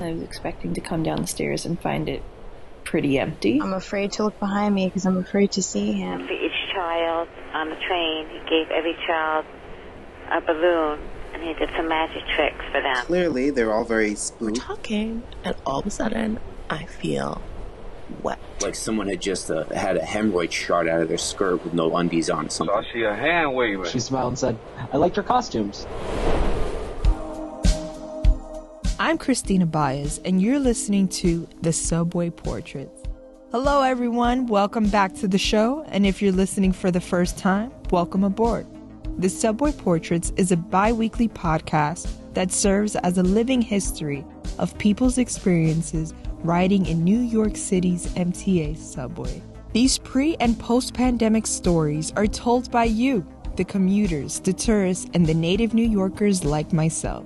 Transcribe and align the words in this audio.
I 0.00 0.12
was 0.12 0.22
expecting 0.22 0.74
to 0.74 0.80
come 0.80 1.02
down 1.02 1.22
the 1.22 1.26
stairs 1.26 1.66
and 1.66 1.78
find 1.80 2.08
it 2.08 2.22
pretty 2.84 3.18
empty. 3.18 3.60
I'm 3.60 3.72
afraid 3.72 4.12
to 4.12 4.24
look 4.24 4.38
behind 4.38 4.74
me 4.74 4.86
because 4.86 5.04
I'm 5.04 5.18
afraid 5.18 5.52
to 5.52 5.62
see 5.62 5.92
him. 5.92 6.26
For 6.26 6.32
each 6.32 6.52
child 6.72 7.28
on 7.52 7.68
the 7.68 7.76
train, 7.76 8.28
he 8.28 8.38
gave 8.48 8.70
every 8.70 8.96
child 9.06 9.44
a 10.30 10.40
balloon 10.40 11.00
and 11.34 11.42
he 11.42 11.54
did 11.54 11.70
some 11.76 11.88
magic 11.88 12.22
tricks 12.34 12.64
for 12.72 12.80
them. 12.80 12.96
Clearly, 12.96 13.50
they're 13.50 13.72
all 13.72 13.84
very 13.84 14.14
spooked. 14.14 14.56
talking, 14.56 15.22
and 15.44 15.54
all 15.66 15.80
of 15.80 15.86
a 15.86 15.90
sudden, 15.90 16.38
I 16.70 16.84
feel 16.84 17.42
wet. 18.22 18.38
Like 18.62 18.74
someone 18.74 19.08
had 19.08 19.20
just 19.20 19.50
uh, 19.50 19.64
had 19.64 19.96
a 19.96 20.02
hemorrhoid 20.02 20.50
shot 20.50 20.88
out 20.88 21.02
of 21.02 21.08
their 21.08 21.18
skirt 21.18 21.62
with 21.64 21.74
no 21.74 21.94
undies 21.96 22.30
on 22.30 22.46
or 22.46 22.50
So. 22.50 22.72
I 22.72 22.82
see 22.92 23.02
a 23.02 23.14
hand 23.14 23.54
waving. 23.54 23.84
She 23.84 24.00
smiled 24.00 24.28
and 24.28 24.38
said, 24.38 24.58
I 24.92 24.96
liked 24.96 25.16
your 25.16 25.24
costumes. 25.24 25.86
I'm 29.00 29.16
Christina 29.16 29.64
Baez, 29.64 30.18
and 30.24 30.42
you're 30.42 30.58
listening 30.58 31.06
to 31.08 31.48
The 31.62 31.72
Subway 31.72 32.30
Portraits. 32.30 33.04
Hello, 33.52 33.82
everyone. 33.82 34.48
Welcome 34.48 34.88
back 34.88 35.14
to 35.16 35.28
the 35.28 35.38
show. 35.38 35.84
And 35.90 36.04
if 36.04 36.20
you're 36.20 36.32
listening 36.32 36.72
for 36.72 36.90
the 36.90 37.00
first 37.00 37.38
time, 37.38 37.70
welcome 37.92 38.24
aboard. 38.24 38.66
The 39.16 39.28
Subway 39.28 39.70
Portraits 39.70 40.32
is 40.36 40.50
a 40.50 40.56
bi 40.56 40.90
weekly 40.90 41.28
podcast 41.28 42.08
that 42.34 42.50
serves 42.50 42.96
as 42.96 43.18
a 43.18 43.22
living 43.22 43.62
history 43.62 44.24
of 44.58 44.76
people's 44.78 45.18
experiences 45.18 46.12
riding 46.40 46.84
in 46.86 47.04
New 47.04 47.20
York 47.20 47.56
City's 47.56 48.08
MTA 48.14 48.76
subway. 48.76 49.40
These 49.72 49.98
pre 49.98 50.34
and 50.40 50.58
post 50.58 50.92
pandemic 50.92 51.46
stories 51.46 52.12
are 52.16 52.26
told 52.26 52.68
by 52.72 52.86
you, 52.86 53.24
the 53.54 53.64
commuters, 53.64 54.40
the 54.40 54.52
tourists, 54.52 55.08
and 55.14 55.24
the 55.24 55.34
native 55.34 55.72
New 55.72 55.88
Yorkers 55.88 56.44
like 56.44 56.72
myself. 56.72 57.24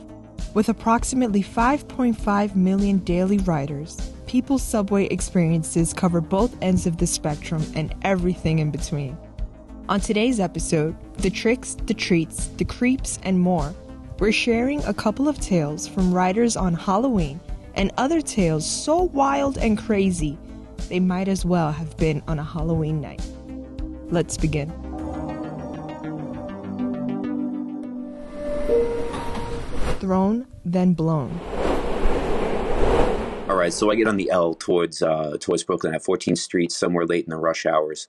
With 0.55 0.69
approximately 0.69 1.43
5.5 1.43 2.55
million 2.55 2.99
daily 2.99 3.39
riders, 3.39 4.13
people's 4.27 4.63
subway 4.63 5.07
experiences 5.07 5.95
cover 5.95 6.21
both 6.21 6.55
ends 6.61 6.87
of 6.87 6.99
the 6.99 7.07
spectrum 7.07 7.65
and 7.75 7.95
everything 8.03 8.59
in 8.59 8.71
between. 8.71 9.17
On 9.89 9.99
today's 9.99 10.41
episode, 10.41 10.95
the 11.19 11.31
tricks, 11.31 11.77
the 11.87 11.95
treats, 11.95 12.49
the 12.59 12.67
creeps, 12.67 13.19
and 13.23 13.41
more, 13.41 13.75
we're 14.19 14.31
sharing 14.31 14.85
a 14.85 14.95
couple 14.95 15.27
of 15.27 15.41
tales 15.41 15.89
from 15.89 16.13
riders 16.13 16.55
on 16.55 16.75
Halloween 16.75 17.41
and 17.75 17.91
other 17.97 18.21
tales 18.21 18.69
so 18.69 19.05
wild 19.05 19.57
and 19.57 19.79
crazy 19.79 20.39
they 20.89 21.01
might 21.01 21.29
as 21.29 21.47
well 21.47 21.73
have 21.73 21.97
been 21.97 22.23
on 22.29 22.39
a 22.39 22.45
Halloween 22.45 23.01
night. 23.01 23.23
Let's 24.11 24.37
begin. 24.37 24.82
Thrown, 30.03 30.49
then 30.65 30.95
blown. 30.95 31.39
All 33.49 33.55
right, 33.55 33.73
so 33.73 33.89
I 33.89 33.95
get 33.95 34.09
on 34.09 34.17
the 34.17 34.31
L 34.31 34.53
towards 34.53 35.01
uh, 35.01 35.37
towards 35.39 35.63
Brooklyn 35.63 35.95
at 35.95 36.03
14th 36.03 36.39
Street, 36.39 36.73
somewhere 36.73 37.07
late 37.07 37.23
in 37.25 37.31
the 37.31 37.37
rush 37.37 37.67
hours, 37.67 38.09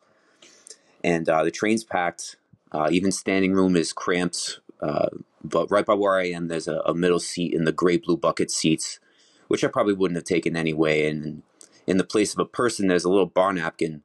and 1.04 1.30
uh, 1.30 1.44
the 1.44 1.52
train's 1.52 1.84
packed. 1.84 2.38
Uh, 2.72 2.88
even 2.90 3.12
standing 3.12 3.54
room 3.54 3.76
is 3.76 3.94
cramped. 3.94 4.60
Uh, 4.82 5.10
but 5.44 5.70
right 5.70 5.86
by 5.86 5.94
where 5.94 6.16
I 6.16 6.30
am, 6.30 6.48
there's 6.48 6.68
a, 6.68 6.80
a 6.80 6.96
middle 6.96 7.20
seat 7.20 7.54
in 7.54 7.66
the 7.66 7.72
gray 7.72 7.98
blue 7.98 8.18
bucket 8.18 8.50
seats, 8.50 9.00
which 9.48 9.64
I 9.64 9.68
probably 9.68 9.94
wouldn't 9.94 10.18
have 10.18 10.24
taken 10.24 10.58
anyway. 10.58 11.08
And 11.08 11.44
in 11.86 11.98
the 11.98 12.04
place 12.04 12.34
of 12.34 12.40
a 12.40 12.46
person, 12.46 12.88
there's 12.88 13.06
a 13.06 13.10
little 13.12 13.28
bar 13.28 13.54
napkin 13.54 14.02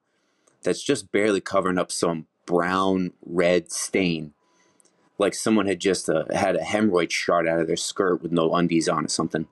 that's 0.63 0.83
just 0.83 1.11
barely 1.11 1.41
covering 1.41 1.79
up 1.79 1.91
some 1.91 2.27
brown 2.45 3.13
red 3.25 3.73
stain, 3.73 4.35
like 5.19 5.35
someone 5.35 5.67
had 5.67 5.81
just 5.81 6.09
uh, 6.09 6.25
had 6.33 6.57
a 6.57 6.61
hemorrhoid 6.61 7.11
shot 7.11 7.47
out 7.47 7.61
of 7.61 7.67
their 7.67 7.77
skirt 7.77 8.23
with 8.23 8.33
no 8.33 8.55
undies 8.55 8.89
on 8.89 9.05
or 9.05 9.09
something. 9.09 9.47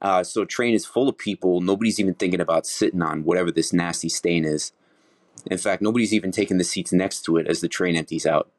Uh, 0.00 0.22
so 0.24 0.44
train 0.44 0.74
is 0.74 0.84
full 0.84 1.08
of 1.08 1.16
people. 1.16 1.60
Nobody's 1.60 2.00
even 2.00 2.14
thinking 2.14 2.40
about 2.40 2.66
sitting 2.66 3.02
on 3.02 3.24
whatever 3.24 3.50
this 3.50 3.72
nasty 3.72 4.08
stain 4.08 4.44
is. 4.44 4.72
In 5.46 5.58
fact, 5.58 5.80
nobody's 5.80 6.12
even 6.12 6.32
taking 6.32 6.58
the 6.58 6.64
seats 6.64 6.92
next 6.92 7.22
to 7.22 7.36
it 7.36 7.46
as 7.46 7.60
the 7.60 7.68
train 7.68 7.96
empties 7.96 8.26
out. 8.26 8.50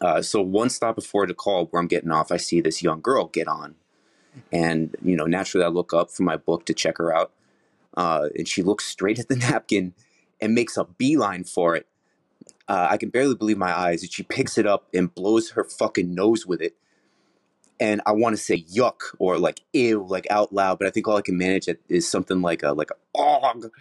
Uh, 0.00 0.22
so 0.22 0.40
one 0.40 0.70
stop 0.70 0.94
before 0.94 1.26
the 1.26 1.34
call 1.34 1.66
where 1.66 1.80
I'm 1.80 1.88
getting 1.88 2.10
off, 2.10 2.32
I 2.32 2.36
see 2.36 2.60
this 2.60 2.82
young 2.82 3.00
girl 3.00 3.26
get 3.26 3.46
on, 3.46 3.74
and 4.50 4.96
you 5.04 5.16
know 5.16 5.26
naturally 5.26 5.64
I 5.66 5.68
look 5.68 5.92
up 5.92 6.10
from 6.10 6.24
my 6.24 6.36
book 6.36 6.64
to 6.66 6.74
check 6.74 6.96
her 6.96 7.14
out, 7.14 7.30
uh, 7.96 8.28
and 8.34 8.48
she 8.48 8.62
looks 8.62 8.86
straight 8.86 9.18
at 9.18 9.28
the 9.28 9.36
napkin 9.50 9.92
and 10.40 10.54
makes 10.54 10.76
a 10.76 10.84
beeline 10.84 11.44
for 11.44 11.76
it. 11.76 11.86
Uh, 12.72 12.88
I 12.90 12.96
can 12.96 13.10
barely 13.10 13.34
believe 13.34 13.58
my 13.58 13.76
eyes, 13.76 14.02
and 14.02 14.10
she 14.10 14.22
picks 14.22 14.56
it 14.56 14.66
up 14.66 14.88
and 14.94 15.14
blows 15.14 15.50
her 15.50 15.64
fucking 15.64 16.14
nose 16.14 16.46
with 16.46 16.62
it 16.62 16.74
and 17.82 18.00
I 18.06 18.12
want 18.12 18.36
to 18.36 18.40
say 18.40 18.62
yuck 18.62 19.00
or 19.18 19.38
like 19.38 19.60
ew, 19.72 20.06
like 20.08 20.28
out 20.30 20.52
loud, 20.52 20.78
but 20.78 20.86
I 20.86 20.90
think 20.90 21.08
all 21.08 21.16
I 21.16 21.22
can 21.22 21.36
manage 21.36 21.68
is 21.88 22.08
something 22.08 22.40
like 22.40 22.62
a 22.62 22.72
like 22.72 22.90
a 22.92 23.18
og. 23.18 23.72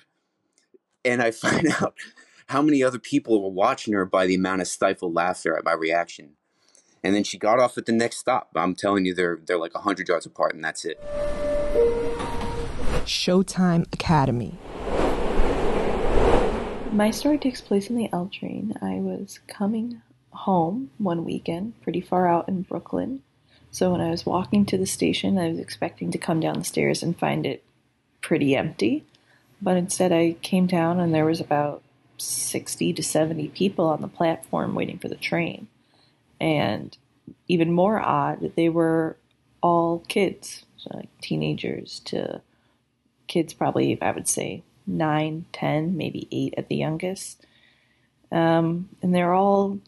And 1.05 1.21
I 1.21 1.29
find 1.45 1.67
out 1.79 1.93
how 2.47 2.63
many 2.63 2.83
other 2.83 2.97
people 2.97 3.43
were 3.43 3.51
watching 3.51 3.93
her 3.93 4.05
by 4.05 4.25
the 4.25 4.33
amount 4.33 4.61
of 4.61 4.67
stifled 4.67 5.13
laughter 5.13 5.55
at 5.55 5.63
my 5.63 5.73
reaction. 5.73 6.31
And 7.03 7.15
then 7.15 7.23
she 7.23 7.37
got 7.37 7.59
off 7.59 7.77
at 7.77 7.85
the 7.85 7.91
next 7.91 8.17
stop. 8.17 8.49
I'm 8.55 8.73
telling 8.73 9.05
you, 9.05 9.13
they're 9.13 9.39
they're 9.45 9.59
like 9.59 9.73
hundred 9.73 10.07
yards 10.07 10.25
apart, 10.25 10.55
and 10.55 10.63
that's 10.63 10.83
it. 10.83 10.99
Showtime 13.05 13.85
Academy. 13.93 14.57
My 16.91 17.09
story 17.09 17.37
takes 17.37 17.61
place 17.61 17.89
in 17.89 17.95
the 17.95 18.09
L 18.11 18.27
train. 18.27 18.77
I 18.81 18.95
was 18.95 19.39
coming 19.47 20.01
home 20.31 20.91
one 20.97 21.23
weekend, 21.23 21.81
pretty 21.81 22.01
far 22.01 22.27
out 22.27 22.49
in 22.49 22.63
Brooklyn. 22.63 23.23
So 23.71 23.93
when 23.93 24.01
I 24.01 24.09
was 24.09 24.25
walking 24.25 24.65
to 24.65 24.77
the 24.77 24.85
station, 24.85 25.37
I 25.37 25.47
was 25.47 25.57
expecting 25.57 26.11
to 26.11 26.17
come 26.17 26.41
down 26.41 26.59
the 26.59 26.65
stairs 26.65 27.01
and 27.01 27.17
find 27.17 27.45
it 27.45 27.63
pretty 28.19 28.57
empty. 28.57 29.05
But 29.61 29.77
instead, 29.77 30.11
I 30.11 30.33
came 30.41 30.67
down 30.67 30.99
and 30.99 31.15
there 31.15 31.23
was 31.23 31.39
about 31.39 31.81
60 32.17 32.91
to 32.91 33.01
70 33.01 33.47
people 33.49 33.85
on 33.85 34.01
the 34.01 34.09
platform 34.09 34.75
waiting 34.75 34.99
for 34.99 35.07
the 35.07 35.15
train. 35.15 35.69
And 36.41 36.97
even 37.47 37.71
more 37.71 38.01
odd, 38.01 38.51
they 38.57 38.67
were 38.67 39.15
all 39.63 39.99
kids, 40.09 40.65
so 40.75 40.91
like 40.93 41.09
teenagers 41.21 42.01
to 42.05 42.41
kids, 43.27 43.53
probably, 43.53 43.97
I 44.01 44.11
would 44.11 44.27
say, 44.27 44.63
9, 44.97 45.45
10, 45.51 45.97
maybe 45.97 46.27
8 46.31 46.53
at 46.57 46.67
the 46.67 46.75
youngest. 46.75 47.45
Um, 48.31 48.89
and 49.01 49.13
they're 49.13 49.33
all 49.33 49.79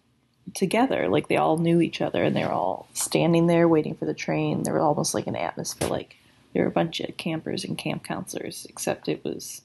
together. 0.53 1.07
Like 1.07 1.27
they 1.27 1.37
all 1.37 1.57
knew 1.57 1.81
each 1.81 2.01
other 2.01 2.23
and 2.23 2.35
they 2.35 2.43
were 2.43 2.51
all 2.51 2.87
standing 2.93 3.47
there 3.47 3.67
waiting 3.67 3.95
for 3.95 4.05
the 4.05 4.13
train. 4.13 4.63
There 4.63 4.73
was 4.73 4.83
almost 4.83 5.13
like 5.13 5.27
an 5.27 5.35
atmosphere 5.35 5.87
like 5.87 6.15
there 6.53 6.63
were 6.63 6.69
a 6.69 6.71
bunch 6.71 6.99
of 6.99 7.17
campers 7.17 7.63
and 7.63 7.77
camp 7.77 8.03
counselors, 8.03 8.65
except 8.69 9.07
it 9.07 9.23
was, 9.23 9.61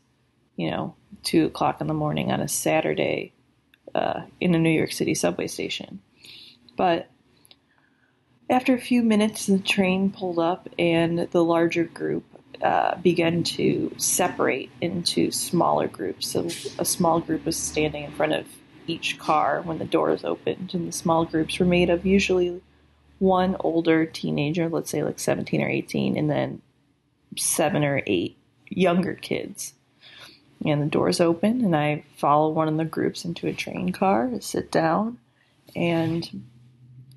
you 0.56 0.70
know, 0.70 0.94
two 1.22 1.46
o'clock 1.46 1.80
in 1.80 1.86
the 1.86 1.94
morning 1.94 2.30
on 2.30 2.40
a 2.40 2.48
Saturday 2.48 3.32
uh, 3.94 4.22
in 4.40 4.54
a 4.54 4.58
New 4.58 4.70
York 4.70 4.92
City 4.92 5.14
subway 5.14 5.46
station. 5.46 6.00
But 6.76 7.10
after 8.48 8.72
a 8.72 8.80
few 8.80 9.02
minutes, 9.02 9.46
the 9.46 9.58
train 9.58 10.10
pulled 10.10 10.38
up 10.38 10.68
and 10.78 11.18
the 11.18 11.44
larger 11.44 11.84
group 11.84 12.24
uh, 12.62 12.96
began 12.96 13.42
to 13.42 13.94
separate 13.98 14.70
into 14.80 15.30
smaller 15.30 15.88
groups. 15.88 16.28
So 16.28 16.48
a 16.78 16.84
small 16.84 17.20
group 17.20 17.44
was 17.44 17.56
standing 17.56 18.04
in 18.04 18.10
front 18.12 18.32
of 18.32 18.46
each 18.86 19.18
car 19.18 19.62
when 19.62 19.78
the 19.78 19.84
doors 19.84 20.24
opened, 20.24 20.74
and 20.74 20.88
the 20.88 20.92
small 20.92 21.24
groups 21.24 21.58
were 21.58 21.66
made 21.66 21.90
of 21.90 22.06
usually 22.06 22.60
one 23.18 23.56
older 23.60 24.06
teenager, 24.06 24.68
let's 24.68 24.90
say 24.90 25.02
like 25.02 25.18
17 25.18 25.60
or 25.60 25.68
18, 25.68 26.16
and 26.16 26.30
then 26.30 26.62
seven 27.36 27.84
or 27.84 28.02
eight 28.06 28.36
younger 28.68 29.14
kids. 29.14 29.74
And 30.64 30.82
the 30.82 30.86
doors 30.86 31.20
open, 31.20 31.64
and 31.64 31.76
I 31.76 32.04
follow 32.16 32.50
one 32.50 32.68
of 32.68 32.76
the 32.76 32.84
groups 32.84 33.24
into 33.24 33.46
a 33.46 33.52
train 33.52 33.92
car, 33.92 34.30
sit 34.40 34.72
down, 34.72 35.18
and 35.76 36.42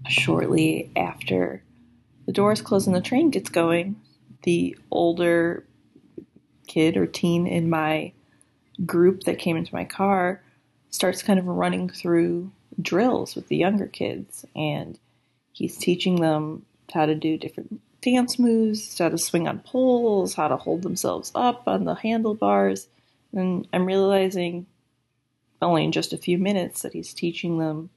shortly 0.08 0.92
after 0.96 1.64
the 2.26 2.32
doors 2.32 2.62
close 2.62 2.86
and 2.86 2.96
the 2.96 3.02
train 3.02 3.32
gets 3.32 3.50
going, 3.50 4.00
the 4.44 4.78
older 4.90 5.66
kid 6.68 6.98
or 6.98 7.06
teen 7.06 7.48
in 7.48 7.70
my 7.70 8.12
group 8.86 9.24
that 9.24 9.40
came 9.40 9.58
into 9.58 9.76
my 9.76 9.86
car 9.86 10.42
starts 10.90 11.24
kind 11.24 11.40
of 11.40 11.46
running 11.46 11.90
through 11.90 12.52
drills 12.82 13.36
with 13.36 13.48
the 13.48 13.58
younger 13.58 13.88
kids 13.88 14.46
and 14.56 14.98
he's 15.52 15.78
teaching 15.78 16.22
them 16.22 16.66
how 16.94 17.06
to 17.06 17.16
do 17.16 17.38
different 17.38 17.82
dance 18.02 18.40
moves, 18.40 18.98
how 18.98 19.10
to 19.10 19.18
swing 19.18 19.48
on 19.48 19.60
poles, 19.60 20.34
how 20.34 20.48
to 20.48 20.58
hold 20.58 20.82
themselves 20.82 21.32
up 21.36 21.64
on 21.68 21.86
the 21.86 21.96
handlebars. 21.96 22.88
And 23.34 23.68
I'm 23.72 23.86
realizing 23.86 24.66
only 25.62 25.84
in 25.84 25.92
just 25.92 26.14
a 26.14 26.18
few 26.18 26.38
minutes 26.38 26.82
that 26.82 26.94
he's 26.94 27.14
teaching 27.14 27.60
them 27.60 27.90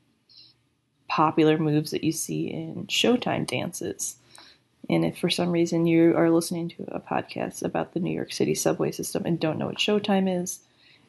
popular 1.09 1.59
moves 1.59 1.91
that 1.91 2.05
you 2.05 2.13
see 2.13 2.49
in 2.49 2.87
Showtime 2.87 3.47
dances. 3.47 4.17
And 4.91 5.05
if 5.05 5.19
for 5.19 5.31
some 5.31 5.51
reason 5.51 5.87
you 5.87 6.17
are 6.17 6.31
listening 6.31 6.69
to 6.71 6.85
a 6.89 7.01
podcast 7.01 7.63
about 7.63 7.95
the 7.95 8.01
New 8.01 8.13
York 8.13 8.33
City 8.33 8.55
subway 8.55 8.91
system 8.91 9.25
and 9.25 9.41
don't 9.41 9.59
know 9.59 9.67
what 9.67 9.79
Showtime 9.79 10.43
is, 10.43 10.61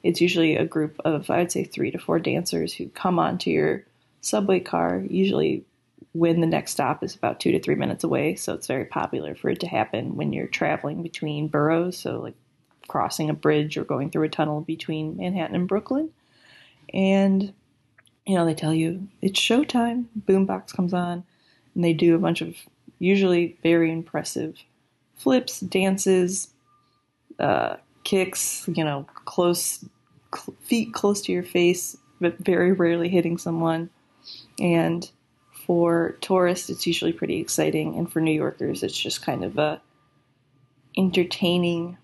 it's 0.03 0.21
usually 0.21 0.55
a 0.55 0.65
group 0.65 0.99
of, 1.03 1.29
I 1.29 1.39
would 1.39 1.51
say, 1.51 1.63
three 1.63 1.91
to 1.91 1.97
four 1.97 2.19
dancers 2.19 2.73
who 2.73 2.87
come 2.89 3.19
onto 3.19 3.49
your 3.49 3.83
subway 4.21 4.59
car, 4.59 5.03
usually 5.09 5.65
when 6.13 6.39
the 6.39 6.47
next 6.47 6.71
stop 6.71 7.03
is 7.03 7.15
about 7.15 7.39
two 7.39 7.51
to 7.51 7.59
three 7.59 7.75
minutes 7.75 8.03
away. 8.03 8.35
So 8.35 8.53
it's 8.53 8.67
very 8.67 8.85
popular 8.85 9.35
for 9.35 9.49
it 9.49 9.59
to 9.61 9.67
happen 9.67 10.15
when 10.15 10.31
you're 10.31 10.47
traveling 10.47 11.03
between 11.03 11.49
boroughs. 11.49 11.97
So, 11.97 12.19
like 12.21 12.35
crossing 12.87 13.29
a 13.29 13.33
bridge 13.33 13.77
or 13.77 13.83
going 13.83 14.11
through 14.11 14.23
a 14.23 14.29
tunnel 14.29 14.61
between 14.61 15.17
Manhattan 15.17 15.55
and 15.55 15.67
Brooklyn. 15.67 16.11
And, 16.93 17.53
you 18.25 18.35
know, 18.35 18.45
they 18.45 18.53
tell 18.53 18.73
you 18.73 19.07
it's 19.21 19.39
showtime, 19.39 20.05
boombox 20.25 20.73
comes 20.73 20.93
on, 20.93 21.23
and 21.73 21.83
they 21.83 21.93
do 21.93 22.15
a 22.15 22.19
bunch 22.19 22.41
of 22.41 22.55
usually 22.99 23.57
very 23.63 23.91
impressive 23.91 24.57
flips, 25.15 25.59
dances, 25.59 26.49
uh, 27.39 27.75
kicks, 28.03 28.67
you 28.73 28.83
know, 28.83 29.05
close 29.25 29.83
cl- 30.33 30.55
feet 30.61 30.93
close 30.93 31.21
to 31.21 31.31
your 31.31 31.43
face, 31.43 31.97
but 32.19 32.37
very 32.37 32.71
rarely 32.71 33.09
hitting 33.09 33.37
someone. 33.37 33.89
And 34.59 35.09
for 35.65 36.17
tourists, 36.21 36.69
it's 36.69 36.85
usually 36.85 37.13
pretty 37.13 37.39
exciting, 37.39 37.97
and 37.97 38.11
for 38.11 38.21
New 38.21 38.31
Yorkers, 38.31 38.83
it's 38.83 38.97
just 38.97 39.21
kind 39.21 39.43
of 39.43 39.57
a 39.57 39.81
entertaining 40.97 41.97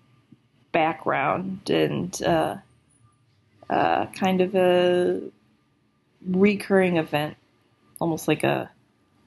background 0.72 1.70
and 1.70 2.22
uh, 2.22 2.56
uh, 3.70 4.06
kind 4.06 4.40
of 4.40 4.54
a 4.54 5.20
recurring 6.26 6.96
event, 6.96 7.36
almost 8.00 8.28
like 8.28 8.42
a 8.42 8.70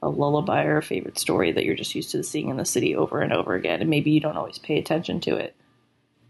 a 0.06 0.08
lullaby 0.08 0.64
or 0.64 0.76
a 0.76 0.82
favorite 0.82 1.18
story 1.18 1.50
that 1.50 1.64
you're 1.64 1.74
just 1.74 1.96
used 1.96 2.12
to 2.12 2.22
seeing 2.22 2.48
in 2.48 2.56
the 2.56 2.64
city 2.64 2.94
over 2.94 3.20
and 3.20 3.32
over 3.32 3.54
again, 3.54 3.80
and 3.80 3.90
maybe 3.90 4.12
you 4.12 4.20
don't 4.20 4.36
always 4.36 4.58
pay 4.58 4.78
attention 4.78 5.20
to 5.20 5.34
it 5.34 5.56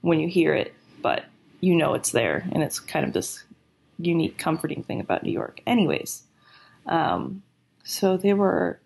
when 0.01 0.19
you 0.19 0.29
hear 0.29 0.55
it, 0.55 0.75
but 1.03 1.27
you 1.61 1.75
know 1.77 1.93
it's 1.93 2.11
there, 2.11 2.49
and 2.53 2.63
it's 2.63 2.81
kind 2.81 3.05
of 3.05 3.13
this 3.13 3.45
unique, 3.99 4.39
comforting 4.39 4.83
thing 4.83 5.01
about 5.01 5.23
New 5.23 5.31
York. 5.31 5.61
Anyways, 5.67 6.23
um, 6.87 7.43
so 7.85 8.17
they 8.17 8.33
were 8.33 8.81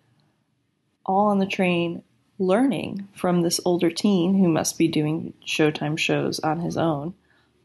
all 1.05 1.27
on 1.27 1.39
the 1.39 1.45
train 1.45 2.03
learning 2.37 3.07
from 3.15 3.41
this 3.41 3.61
older 3.63 3.89
teen 3.89 4.37
who 4.37 4.49
must 4.49 4.77
be 4.77 4.89
doing 4.89 5.33
Showtime 5.45 5.97
shows 5.97 6.39
on 6.41 6.59
his 6.59 6.75
own, 6.75 7.13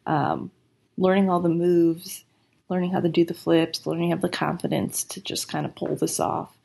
um, 0.07 0.53
learning 0.97 1.29
all 1.29 1.41
the 1.41 1.49
moves, 1.49 2.25
learning 2.69 2.93
how 2.93 3.01
to 3.01 3.09
do 3.09 3.25
the 3.25 3.35
flips, 3.35 3.85
learning 3.85 4.11
how 4.11 4.17
to 4.17 4.23
have 4.23 4.31
the 4.31 4.37
confidence 4.37 5.03
to 5.03 5.21
just 5.21 5.49
kind 5.49 5.67
of 5.67 5.75
pull 5.75 5.97
this 5.97 6.21
off. 6.21 6.56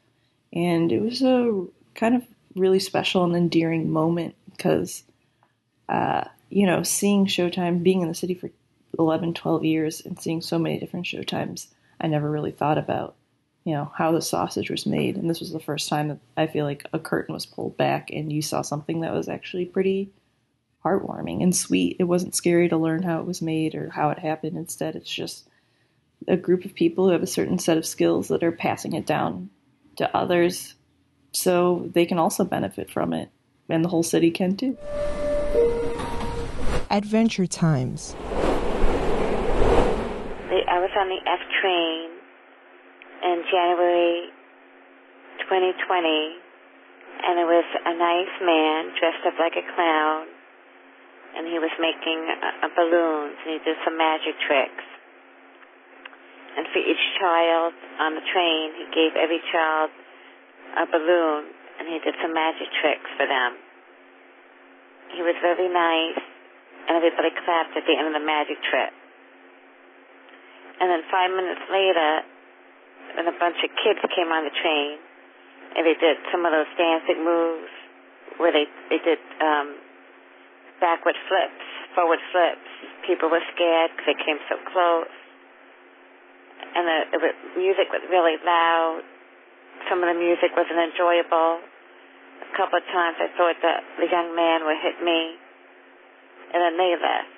And 0.54 0.92
it 0.92 1.02
was 1.02 1.22
a 1.22 1.66
kind 1.96 2.16
of 2.16 2.24
really 2.56 2.80
special 2.80 3.24
and 3.24 3.36
endearing 3.36 3.92
moment 3.92 4.36
because, 4.52 5.04
uh, 5.88 6.26
you 6.50 6.66
know, 6.66 6.84
seeing 6.84 7.26
Showtime, 7.26 7.84
being 7.84 8.02
in 8.02 8.08
the 8.08 8.14
city 8.14 8.34
for 8.34 8.50
11, 9.00 9.34
12 9.34 9.64
years 9.64 10.02
and 10.02 10.20
seeing 10.20 10.42
so 10.42 10.60
many 10.60 10.80
different 10.80 11.06
Showtimes, 11.06 11.68
I 12.00 12.08
never 12.08 12.30
really 12.30 12.52
thought 12.52 12.78
about 12.78 13.16
you 13.64 13.74
know 13.74 13.92
how 13.96 14.12
the 14.12 14.22
sausage 14.22 14.70
was 14.70 14.86
made. 14.86 15.18
And 15.18 15.30
this 15.30 15.40
was 15.40 15.52
the 15.52 15.60
first 15.60 15.88
time 15.90 16.08
that 16.10 16.20
i 16.36 16.48
feel 16.48 16.66
like 16.66 16.86
a 16.94 17.00
curtain 17.00 17.34
was 17.34 17.46
pulled 17.46 17.78
back 17.78 18.10
and 18.12 18.32
you 18.32 18.42
saw 18.42 18.62
something 18.62 19.02
that 19.02 19.14
was 19.14 19.30
actually 19.30 19.66
pretty 19.66 20.12
heartwarming 20.84 21.44
and 21.44 21.56
sweet. 21.56 21.98
It 22.00 22.06
wasn't 22.06 22.36
scary 22.36 22.70
to 22.70 22.78
learn 22.78 23.04
how 23.04 23.20
it 23.20 23.28
was 23.28 23.42
made 23.42 23.76
or 23.76 23.90
how 23.90 24.10
it 24.10 24.20
happened. 24.20 24.58
Instead 24.58 24.96
it's 24.96 25.14
just 25.14 25.48
a 26.28 26.38
group 26.38 26.66
of 26.66 26.74
people 26.74 27.06
who 27.06 27.12
have 27.12 27.24
a 27.24 27.28
certain 27.28 27.60
set 27.60 27.78
of 27.78 27.86
skills 27.86 28.30
that 28.30 28.44
are 28.44 28.52
passing 28.52 28.94
it 28.94 29.06
down 29.06 29.50
to 29.98 30.16
others 30.16 30.76
so 31.34 31.90
they 31.94 32.06
can 32.06 32.18
also 32.18 32.44
benefit 32.44 32.90
from 32.90 33.14
it 33.14 33.30
and 33.70 33.84
the 33.86 33.90
whole 33.90 34.04
city 34.04 34.32
can 34.32 34.56
too 34.56 34.78
Adventure 36.92 37.48
Times. 37.48 38.16
I 40.68 40.80
was 40.80 40.92
on 41.00 41.08
the 41.08 41.24
F 41.24 41.40
train 41.64 42.12
in 43.24 43.44
January 43.48 44.28
2020, 45.48 45.72
and 45.72 47.40
it 47.40 47.48
was 47.48 47.64
a 47.88 47.96
nice 47.96 48.36
man 48.44 48.92
dressed 49.00 49.24
up 49.24 49.40
like 49.40 49.56
a 49.56 49.64
clown, 49.72 50.28
and 51.40 51.48
he 51.48 51.60
was 51.64 51.72
making 51.80 52.20
a, 52.28 52.68
a 52.68 52.70
balloons, 52.76 53.40
and 53.48 53.56
he 53.56 53.60
did 53.64 53.80
some 53.88 53.96
magic 53.96 54.36
tricks. 54.44 54.84
And 56.58 56.68
for 56.72 56.82
each 56.84 57.04
child 57.20 57.74
on 58.00 58.16
the 58.16 58.26
train, 58.28 58.66
he 58.76 58.86
gave 58.92 59.16
every 59.16 59.40
child 59.52 59.90
a 60.76 60.86
balloon, 60.88 61.52
and 61.80 61.88
he 61.88 62.00
did 62.04 62.16
some 62.20 62.34
magic 62.36 62.68
tricks 62.84 63.10
for 63.16 63.28
them. 63.28 63.56
He 65.16 65.24
was 65.24 65.36
very 65.40 65.68
nice, 65.68 66.20
and 66.88 66.96
everybody 66.96 67.32
clapped 67.44 67.76
at 67.76 67.84
the 67.88 67.96
end 67.96 68.12
of 68.12 68.16
the 68.16 68.24
magic 68.24 68.60
trick. 68.68 68.92
And 70.80 70.90
then 70.90 71.04
five 71.12 71.32
minutes 71.32 71.62
later, 71.72 72.12
and 73.18 73.28
a 73.28 73.36
bunch 73.36 73.60
of 73.64 73.70
kids 73.84 74.00
came 74.16 74.32
on 74.32 74.48
the 74.48 74.56
train, 74.56 74.98
and 75.76 75.88
they 75.88 75.96
did 76.00 76.18
some 76.32 76.44
of 76.44 76.52
those 76.52 76.68
dancing 76.76 77.24
moves 77.24 77.72
where 78.40 78.52
they 78.52 78.66
they 78.90 79.00
did 79.04 79.20
um, 79.40 79.76
backward 80.80 81.16
flips, 81.28 81.64
forward 81.94 82.20
flips. 82.32 82.68
People 83.06 83.30
were 83.30 83.44
scared 83.54 83.92
because 83.94 84.16
they 84.16 84.20
came 84.24 84.40
so 84.50 84.58
close, 84.72 85.12
and 86.76 86.84
the, 86.88 87.00
the 87.20 87.32
music 87.60 87.92
was 87.92 88.04
really 88.08 88.40
loud. 88.44 89.04
Some 89.90 90.04
of 90.04 90.08
the 90.08 90.20
music 90.20 90.56
wasn't 90.56 90.80
enjoyable. 90.80 91.60
A 91.62 92.52
couple 92.56 92.80
of 92.80 92.86
times 92.92 93.20
I 93.20 93.28
thought 93.36 93.58
that 93.64 93.80
the 94.00 94.08
young 94.08 94.36
man 94.36 94.64
would 94.66 94.80
hit 94.80 95.00
me 95.04 95.36
and 96.54 96.60
then 96.60 96.76
they 96.76 96.92
left. 96.96 97.32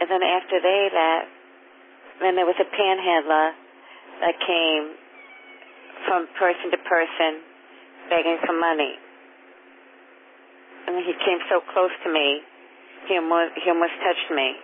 And 0.00 0.06
then 0.08 0.22
after 0.24 0.56
they 0.60 0.82
left, 0.92 1.30
then 2.20 2.36
there 2.36 2.48
was 2.48 2.58
a 2.60 2.68
panhandler 2.68 3.52
that 4.20 4.34
came 4.40 4.84
from 6.08 6.28
person 6.36 6.70
to 6.72 6.78
person 6.84 7.42
begging 8.10 8.38
for 8.44 8.52
money. 8.52 8.98
And 10.86 10.98
he 11.06 11.14
came 11.24 11.40
so 11.48 11.62
close 11.72 11.94
to 12.04 12.08
me, 12.12 12.42
he 13.08 13.16
almost, 13.16 13.54
he 13.62 13.70
almost 13.70 13.96
touched 14.02 14.30
me. 14.34 14.58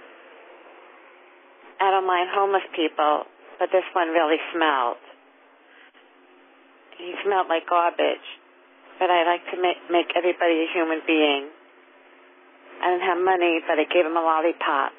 I 1.81 1.90
don't 1.94 2.06
mind 2.06 2.28
homeless 2.34 2.66
people, 2.75 3.25
but 3.58 3.69
this 3.75 3.87
one 3.93 4.08
really 4.14 4.38
smelled. 4.55 5.02
He 6.99 7.14
smelled 7.22 7.46
like 7.46 7.66
garbage, 7.69 8.26
but 8.99 9.10
I 9.10 9.22
like 9.26 9.44
to 9.55 9.56
make, 9.62 9.78
make 9.90 10.10
everybody 10.19 10.66
a 10.66 10.69
human 10.75 11.02
being. 11.06 11.50
I 12.82 12.94
didn't 12.94 13.06
have 13.06 13.19
money, 13.22 13.62
but 13.66 13.78
I 13.78 13.87
gave 13.87 14.06
him 14.06 14.16
a 14.16 14.22
lollipop. 14.22 14.94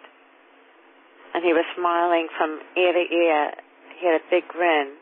And 1.35 1.43
he 1.43 1.53
was 1.53 1.63
smiling 1.75 2.27
from 2.35 2.59
ear 2.75 2.91
to 2.91 3.03
ear. 3.03 3.39
He 3.99 4.07
had 4.07 4.19
a 4.19 4.25
big 4.31 4.47
grin. 4.47 4.95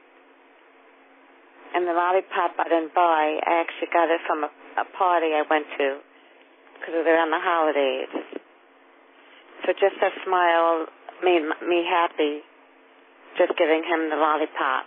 And 1.73 1.85
the 1.85 1.93
lollipop 1.93 2.57
I 2.57 2.65
didn't 2.69 2.93
buy, 2.93 3.41
I 3.45 3.61
actually 3.61 3.89
got 3.93 4.09
it 4.09 4.21
from 4.25 4.45
a, 4.45 4.49
a 4.81 4.85
party 4.97 5.33
I 5.33 5.43
went 5.49 5.65
to 5.77 6.01
because 6.77 6.93
it 6.93 7.01
was 7.01 7.09
around 7.09 7.33
the 7.33 7.41
holidays. 7.41 8.13
So 9.65 9.73
just 9.73 9.97
that 10.01 10.13
smile 10.25 10.85
made 11.23 11.41
me 11.65 11.83
happy, 11.83 12.45
just 13.37 13.53
giving 13.57 13.85
him 13.85 14.09
the 14.09 14.17
lollipop. 14.17 14.85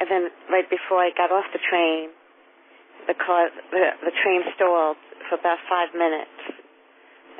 And 0.00 0.06
then 0.10 0.30
right 0.50 0.68
before 0.68 1.02
I 1.02 1.10
got 1.16 1.30
off 1.30 1.46
the 1.52 1.58
train, 1.58 2.10
the 3.06 3.14
car, 3.14 3.50
the, 3.70 3.82
the 4.04 4.14
train 4.22 4.42
stalled 4.54 4.98
for 5.30 5.38
about 5.38 5.58
five 5.66 5.90
minutes. 5.94 6.38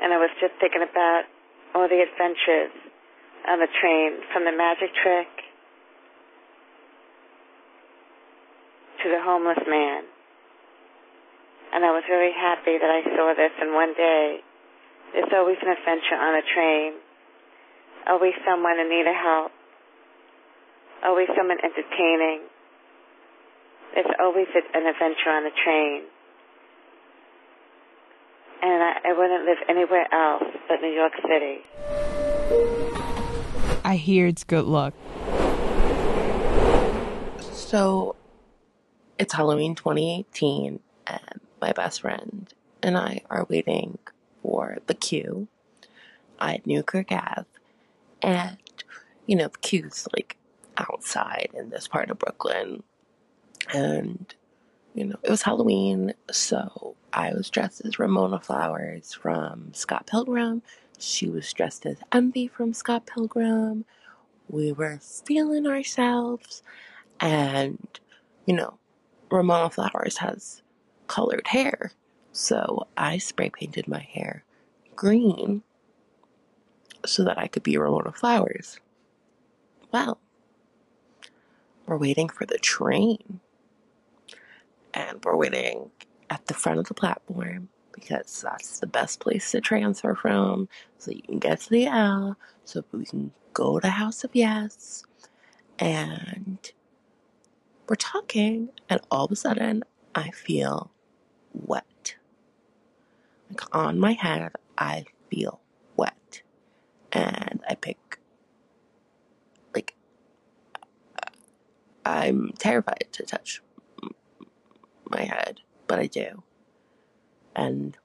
And 0.01 0.11
I 0.11 0.17
was 0.17 0.31
just 0.39 0.55
thinking 0.59 0.83
about 0.83 1.23
all 1.75 1.87
the 1.87 1.99
adventures 2.03 2.73
on 3.47 3.59
the 3.59 3.71
train, 3.79 4.19
from 4.33 4.43
the 4.43 4.55
magic 4.55 4.91
trick 5.03 5.27
to 9.03 9.07
the 9.07 9.21
homeless 9.23 9.63
man. 9.67 10.03
And 11.71 11.85
I 11.85 11.91
was 11.91 12.03
very 12.09 12.33
happy 12.33 12.75
that 12.75 12.91
I 12.91 13.01
saw 13.15 13.31
this. 13.37 13.53
And 13.61 13.73
one 13.73 13.93
day, 13.93 14.41
there's 15.13 15.31
always 15.31 15.57
an 15.61 15.69
adventure 15.69 16.17
on 16.17 16.33
a 16.35 16.43
train, 16.43 16.99
always 18.07 18.33
someone 18.45 18.79
in 18.79 18.89
need 18.89 19.07
of 19.07 19.15
help, 19.15 19.51
always 21.03 21.27
someone 21.35 21.57
entertaining. 21.63 22.47
There's 23.95 24.13
always 24.19 24.47
an 24.53 24.85
adventure 24.85 25.29
on 25.29 25.45
a 25.45 25.53
train 25.63 26.03
and 28.61 28.83
I, 28.83 29.09
I 29.09 29.13
wouldn't 29.13 29.45
live 29.45 29.57
anywhere 29.67 30.05
else 30.13 30.43
but 30.67 30.81
New 30.81 30.89
York 30.89 31.13
City. 31.23 31.63
I 33.85 33.95
hear 33.95 34.27
it's 34.27 34.43
good 34.43 34.65
luck. 34.65 34.93
So, 37.53 38.15
it's 39.17 39.33
Halloween 39.33 39.75
2018, 39.75 40.79
and 41.07 41.39
my 41.61 41.71
best 41.71 42.01
friend 42.01 42.51
and 42.81 42.97
I 42.97 43.21
are 43.29 43.45
waiting 43.49 43.99
for 44.41 44.77
the 44.87 44.93
Q 44.93 45.47
at 46.39 46.65
Newkirk 46.65 47.11
Ave. 47.11 47.45
And, 48.21 48.57
you 49.27 49.35
know, 49.35 49.47
the 49.47 49.57
Q's 49.59 50.07
like 50.15 50.37
outside 50.77 51.49
in 51.53 51.69
this 51.69 51.87
part 51.87 52.09
of 52.09 52.19
Brooklyn. 52.19 52.83
And 53.73 54.33
you 54.95 55.05
know, 55.05 55.15
it 55.23 55.29
was 55.29 55.43
Halloween, 55.43 56.13
so 56.31 56.95
I 57.13 57.33
was 57.33 57.49
dressed 57.49 57.85
as 57.85 57.99
Ramona 57.99 58.39
Flowers 58.39 59.13
from 59.13 59.73
Scott 59.73 60.07
Pilgrim. 60.07 60.61
She 60.97 61.29
was 61.29 61.51
dressed 61.53 61.85
as 61.85 61.97
Envy 62.11 62.47
from 62.47 62.73
Scott 62.73 63.05
Pilgrim. 63.05 63.85
We 64.49 64.71
were 64.71 64.99
feeling 64.99 65.67
ourselves, 65.67 66.63
And, 67.19 67.87
you 68.45 68.53
know, 68.53 68.77
Ramona 69.29 69.69
Flowers 69.69 70.17
has 70.17 70.61
colored 71.07 71.47
hair. 71.47 71.91
So 72.31 72.87
I 72.97 73.17
spray 73.17 73.49
painted 73.49 73.87
my 73.87 73.99
hair 73.99 74.43
green 74.95 75.63
so 77.05 77.23
that 77.23 77.37
I 77.37 77.47
could 77.47 77.63
be 77.63 77.77
Ramona 77.77 78.11
Flowers. 78.11 78.79
Well, 79.91 80.19
we're 81.85 81.97
waiting 81.97 82.29
for 82.29 82.45
the 82.45 82.57
train. 82.57 83.39
And 84.93 85.23
we're 85.23 85.35
waiting 85.35 85.91
at 86.29 86.45
the 86.47 86.53
front 86.53 86.79
of 86.79 86.87
the 86.87 86.93
platform 86.93 87.69
because 87.91 88.41
that's 88.41 88.79
the 88.79 88.87
best 88.87 89.19
place 89.19 89.51
to 89.51 89.61
transfer 89.61 90.15
from 90.15 90.69
so 90.97 91.11
you 91.11 91.21
can 91.21 91.39
get 91.39 91.59
to 91.61 91.69
the 91.69 91.85
L 91.87 92.37
so 92.63 92.83
we 92.91 93.05
can 93.05 93.31
go 93.53 93.79
to 93.79 93.89
House 93.89 94.23
of 94.23 94.31
Yes. 94.33 95.03
And 95.77 96.71
we're 97.87 97.95
talking, 97.95 98.69
and 98.89 99.01
all 99.09 99.25
of 99.25 99.31
a 99.31 99.35
sudden, 99.35 99.83
I 100.13 100.31
feel 100.31 100.91
wet. 101.53 102.15
Like 103.49 103.75
on 103.75 103.99
my 103.99 104.13
head, 104.13 104.51
I 104.77 105.05
feel 105.31 105.61
I 107.69 107.75
pick, 107.75 108.19
like, 109.75 109.95
I'm 112.05 112.51
terrified 112.57 113.07
to 113.11 113.23
touch 113.23 113.61
my 115.09 115.21
head, 115.21 115.61
but 115.87 115.99
I 115.99 116.07
do. 116.07 116.43
And 117.55 117.95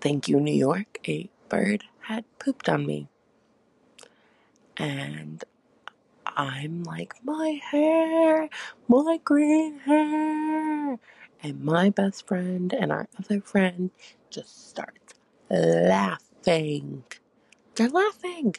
thank 0.00 0.28
you, 0.28 0.38
New 0.38 0.54
York, 0.54 0.98
a 1.08 1.28
bird 1.48 1.84
had 2.02 2.24
pooped 2.38 2.68
on 2.68 2.86
me. 2.86 3.08
And 4.76 5.42
I'm 6.26 6.82
like, 6.84 7.14
my 7.24 7.60
hair, 7.70 8.48
my 8.88 9.18
green 9.24 9.80
hair. 9.80 10.98
And 11.42 11.64
my 11.64 11.90
best 11.90 12.26
friend 12.26 12.72
and 12.72 12.92
our 12.92 13.08
other 13.18 13.40
friend 13.40 13.90
just 14.30 14.68
start 14.68 15.14
laughing. 15.50 17.04
They're 17.76 17.90
laughing. 17.90 18.54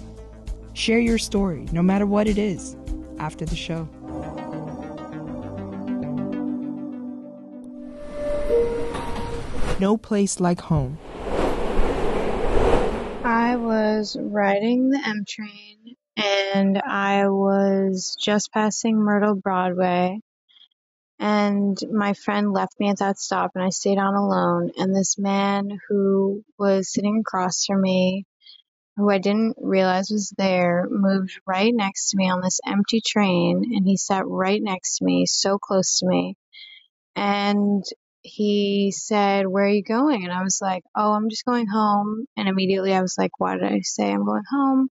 Share 0.71 0.99
your 0.99 1.17
story, 1.17 1.67
no 1.73 1.81
matter 1.81 2.05
what 2.05 2.25
it 2.25 2.37
is, 2.37 2.77
after 3.19 3.43
the 3.43 3.57
show. 3.57 3.83
No 9.81 9.97
place 9.97 10.39
like 10.39 10.61
home. 10.61 10.97
I 13.25 13.57
was 13.57 14.15
riding 14.17 14.89
the 14.89 15.01
M 15.05 15.25
train 15.27 15.97
and 16.17 16.77
I 16.77 17.27
was 17.29 18.15
just 18.19 18.51
passing 18.51 18.97
Myrtle 18.97 19.35
Broadway 19.35 20.19
and 21.19 21.77
my 21.91 22.13
friend 22.13 22.51
left 22.51 22.79
me 22.79 22.89
at 22.89 22.97
that 22.99 23.19
stop 23.19 23.51
and 23.55 23.63
I 23.63 23.69
stayed 23.69 23.97
on 23.97 24.15
alone 24.15 24.71
and 24.77 24.95
this 24.95 25.17
man 25.17 25.79
who 25.87 26.43
was 26.57 26.91
sitting 26.91 27.19
across 27.19 27.65
from 27.65 27.81
me 27.81 28.25
who 28.97 29.09
I 29.09 29.19
didn't 29.19 29.55
realize 29.59 30.09
was 30.09 30.33
there 30.37 30.87
moved 30.89 31.39
right 31.47 31.73
next 31.73 32.09
to 32.09 32.17
me 32.17 32.29
on 32.29 32.41
this 32.41 32.59
empty 32.65 33.01
train 33.05 33.71
and 33.73 33.85
he 33.85 33.97
sat 33.97 34.27
right 34.27 34.61
next 34.61 34.97
to 34.97 35.05
me 35.05 35.25
so 35.25 35.57
close 35.57 35.99
to 35.99 36.07
me 36.07 36.35
and 37.15 37.83
he 38.23 38.93
said 38.95 39.47
where 39.47 39.65
are 39.65 39.69
you 39.69 39.83
going? 39.83 40.23
And 40.23 40.33
I 40.33 40.43
was 40.43 40.59
like 40.61 40.83
oh 40.95 41.13
I'm 41.13 41.29
just 41.29 41.45
going 41.45 41.67
home 41.67 42.25
and 42.35 42.49
immediately 42.49 42.93
I 42.93 43.01
was 43.01 43.15
like 43.17 43.31
why 43.39 43.55
did 43.55 43.63
I 43.63 43.79
say 43.81 44.11
I'm 44.11 44.25
going 44.25 44.43
home 44.51 44.89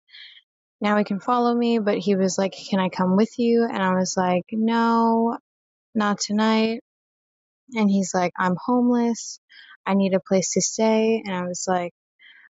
now 0.81 0.97
he 0.97 1.05
can 1.05 1.21
follow 1.21 1.55
me 1.55 1.79
but 1.79 1.99
he 1.99 2.17
was 2.17 2.39
like 2.39 2.55
can 2.71 2.81
I 2.81 2.89
come 2.89 3.17
with 3.17 3.39
you 3.39 3.65
and 3.65 3.83
I 3.83 3.95
was 3.95 4.15
like 4.17 4.45
no 4.53 5.37
not 5.97 6.21
tonight. 6.21 6.81
And 7.75 7.91
he's 7.91 8.13
like, 8.15 8.33
I'm 8.39 8.57
homeless. 8.65 9.41
I 9.85 9.95
need 9.95 10.15
a 10.15 10.21
place 10.21 10.53
to 10.53 10.61
stay. 10.61 11.23
And 11.25 11.35
I 11.35 11.43
was 11.43 11.65
like, 11.67 11.93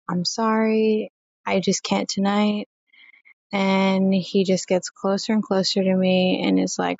I'm 0.10 0.24
sorry. 0.24 1.12
I 1.46 1.60
just 1.60 1.84
can't 1.84 2.08
tonight. 2.08 2.68
And 3.52 4.14
he 4.14 4.46
just 4.46 4.68
gets 4.68 4.90
closer 4.90 5.34
and 5.34 5.44
closer 5.44 5.84
to 5.84 5.96
me 5.96 6.44
and 6.46 6.60
is 6.60 6.78
like, 6.80 6.98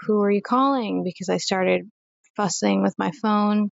who 0.00 0.20
are 0.22 0.30
you 0.30 0.42
calling? 0.42 1.04
Because 1.04 1.28
I 1.28 1.36
started 1.36 1.88
fussing 2.36 2.82
with 2.82 2.94
my 2.98 3.12
phone. 3.22 3.70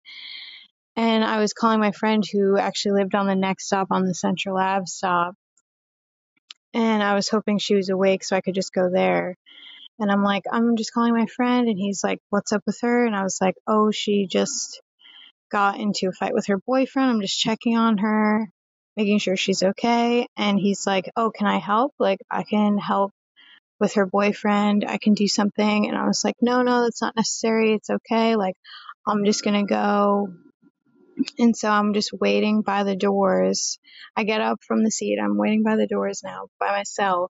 And 0.98 1.24
I 1.24 1.40
was 1.40 1.54
calling 1.54 1.80
my 1.80 1.92
friend 1.92 2.24
who 2.30 2.58
actually 2.58 3.02
lived 3.02 3.16
on 3.16 3.28
the 3.28 3.36
next 3.36 3.68
stop 3.68 3.88
on 3.92 4.06
the 4.06 4.14
Central 4.14 4.58
Ave 4.58 4.86
stop. 4.88 5.36
And 6.74 7.04
I 7.04 7.16
was 7.16 7.30
hoping 7.30 7.58
she 7.58 7.76
was 7.76 7.90
awake 7.90 8.24
so 8.24 8.36
I 8.36 8.42
could 8.42 8.56
just 8.56 8.74
go 8.74 8.90
there. 8.90 9.36
And 10.00 10.12
I'm 10.12 10.24
like, 10.24 10.44
I'm 10.52 10.78
just 10.78 10.94
calling 10.94 11.14
my 11.14 11.26
friend. 11.26 11.68
And 11.68 11.78
he's 11.78 12.04
like, 12.04 12.20
what's 12.30 12.52
up 12.52 12.64
with 12.66 12.80
her? 12.82 13.06
And 13.06 13.16
I 13.16 13.24
was 13.24 13.40
like, 13.42 13.56
oh, 13.68 13.92
she 13.92 14.26
just 14.26 14.82
got 15.52 15.80
into 15.80 16.08
a 16.08 16.12
fight 16.12 16.34
with 16.34 16.48
her 16.48 16.58
boyfriend. 16.58 17.12
I'm 17.12 17.22
just 17.22 17.40
checking 17.40 17.78
on 17.78 17.98
her, 18.00 18.50
making 18.96 19.20
sure 19.20 19.36
she's 19.36 19.64
okay. 19.64 20.28
And 20.38 20.58
he's 20.58 20.88
like, 20.88 21.12
oh, 21.16 21.30
can 21.30 21.46
I 21.46 21.58
help? 21.60 21.94
Like, 22.00 22.20
I 22.32 22.44
can 22.44 22.78
help 22.78 23.12
with 23.80 23.94
her 23.96 24.06
boyfriend. 24.06 24.86
I 24.88 24.98
can 24.98 25.14
do 25.14 25.28
something. 25.28 25.88
And 25.88 25.98
I 25.98 26.08
was 26.08 26.24
like, 26.24 26.36
no, 26.42 26.62
no, 26.62 26.84
that's 26.84 27.02
not 27.02 27.16
necessary. 27.16 27.74
It's 27.74 27.90
okay. 27.90 28.36
Like, 28.36 28.56
I'm 29.06 29.26
just 29.26 29.44
going 29.44 29.66
to 29.66 29.72
go. 29.72 30.30
And 31.40 31.56
so 31.56 31.70
I'm 31.70 31.94
just 31.94 32.14
waiting 32.14 32.62
by 32.62 32.84
the 32.84 32.96
doors. 32.96 33.80
I 34.16 34.24
get 34.24 34.42
up 34.42 34.60
from 34.66 34.84
the 34.84 34.92
seat. 34.92 35.20
I'm 35.22 35.38
waiting 35.38 35.64
by 35.64 35.76
the 35.76 35.88
doors 35.88 36.22
now 36.24 36.48
by 36.60 36.72
myself. 36.72 37.32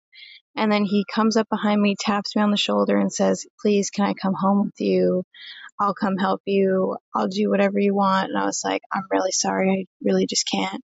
And 0.56 0.72
then 0.72 0.86
he 0.86 1.06
comes 1.12 1.38
up 1.38 1.48
behind 1.50 1.82
me, 1.82 1.96
taps 2.00 2.36
me 2.36 2.42
on 2.42 2.52
the 2.52 2.58
shoulder, 2.58 2.98
and 2.98 3.12
says, 3.12 3.46
Please, 3.62 3.90
can 3.90 4.06
I 4.06 4.14
come 4.14 4.36
home 4.36 4.66
with 4.66 4.80
you? 4.80 5.24
I'll 5.80 5.96
come 5.96 6.18
help 6.18 6.42
you. 6.46 6.98
I'll 7.16 7.28
do 7.28 7.50
whatever 7.50 7.80
you 7.80 7.96
want. 7.96 8.30
And 8.30 8.38
I 8.38 8.46
was 8.46 8.62
like, 8.64 8.82
I'm 8.92 9.04
really 9.12 9.32
sorry. 9.32 9.72
I 9.72 9.86
really 10.08 10.28
just 10.28 10.48
can't. 10.50 10.84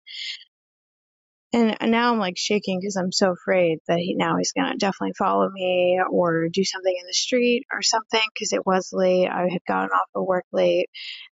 And 1.54 1.92
now 1.92 2.12
I'm 2.12 2.18
like 2.18 2.36
shaking 2.36 2.80
because 2.80 2.96
I'm 2.96 3.12
so 3.12 3.32
afraid 3.32 3.78
that 3.86 3.98
he 3.98 4.14
now 4.16 4.36
he's 4.38 4.52
gonna 4.52 4.76
definitely 4.76 5.14
follow 5.16 5.48
me 5.50 6.00
or 6.10 6.48
do 6.52 6.64
something 6.64 6.96
in 7.00 7.06
the 7.06 7.14
street 7.14 7.64
or 7.72 7.80
something 7.80 8.20
because 8.34 8.52
it 8.52 8.66
was 8.66 8.90
late. 8.92 9.28
I 9.28 9.48
had 9.50 9.62
gotten 9.68 9.90
off 9.90 10.08
of 10.16 10.26
work 10.26 10.46
late, 10.52 10.88